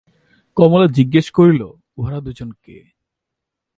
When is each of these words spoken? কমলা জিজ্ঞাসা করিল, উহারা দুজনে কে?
কমলা 0.57 0.87
জিজ্ঞাসা 0.87 1.31
করিল, 1.33 1.61
উহারা 1.97 2.19
দুজনে 2.25 2.55
কে? 2.63 2.77